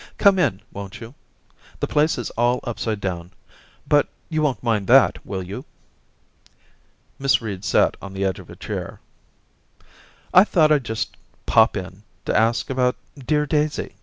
[0.17, 1.13] Come in, won't you?
[1.79, 3.31] The place is all upside Daisy 22^ down,
[3.87, 5.63] but you won't mind that, will you?'
[7.19, 8.99] Miss Reed sat on the edge of a chair.
[9.73, 9.79] *
[10.33, 13.93] I thought I'd just pop in to ask about dear Daisy.